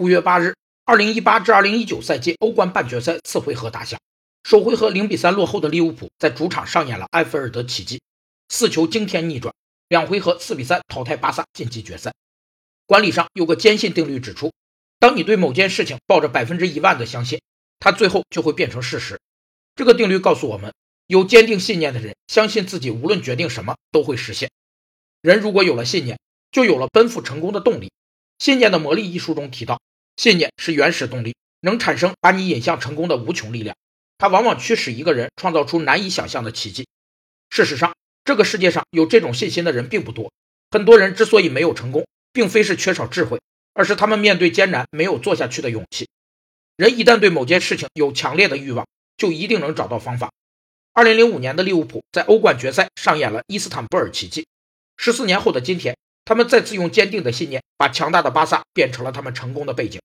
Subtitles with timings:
[0.00, 0.54] 五月八日，
[0.86, 4.00] 二零一八至二零一九赛季欧冠半决赛次回合打响，
[4.44, 8.00] 首回合零比三落后的利物浦在主场上演了埃菲尔德奇迹，
[8.48, 9.54] 四球惊天逆转，
[9.88, 12.14] 两回合四比三淘汰巴萨晋级决赛。
[12.86, 14.50] 管理上有个坚信定律指出，
[14.98, 17.38] 当你对某件事情抱着百分之一万的相信，
[17.78, 19.20] 它最后就会变成事实。
[19.76, 20.72] 这个定律告诉我们，
[21.08, 24.50] 有坚定信念的人相信自己无论决定什么都会实现。
[25.20, 26.18] 人如果有了信念，
[26.50, 27.88] 就有了奔赴成功的动力。
[28.42, 29.78] 《信念的魔力》一书中提到。
[30.20, 33.74] 信念是原始动力，能产生把你引向成功的无穷力量。
[34.18, 36.86] 它往往驱使一个人创造出难以想象的奇迹。
[37.48, 40.30] 事实上，这个世界上有这种信心的人并不多。
[40.70, 43.40] 很多人之所以没有成功，并非是缺少智慧，
[43.72, 46.06] 而是他们面对艰难没有做下去的勇气。
[46.76, 50.30] 人一旦对某件事情有强烈的欲望，就一定能找到方法。
[50.92, 54.46] 二零零五年的利物浦在欧冠决赛上演了伊斯坦布尔奇迹。
[54.98, 59.98] 十四年后的今天，他们再次用坚定的信念把强大的巴萨变成了他们成功的背景。